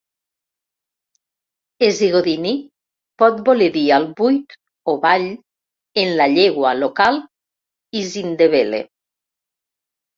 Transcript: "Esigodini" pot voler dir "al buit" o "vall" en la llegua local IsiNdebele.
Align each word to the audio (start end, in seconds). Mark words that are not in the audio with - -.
"Esigodini" 1.87 2.53
pot 3.23 3.45
voler 3.51 3.69
dir 3.77 3.85
"al 3.99 4.09
buit" 4.21 4.57
o 4.95 4.99
"vall" 5.07 5.31
en 6.07 6.17
la 6.19 6.31
llegua 6.37 6.77
local 6.83 7.25
IsiNdebele. 8.05 8.87